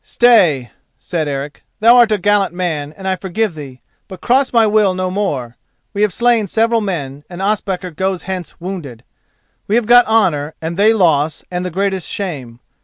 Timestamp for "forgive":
3.15-3.53